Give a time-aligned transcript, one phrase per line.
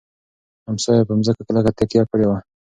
[0.69, 2.37] امسا یې په مځکه کلکه تکیه کړې وه.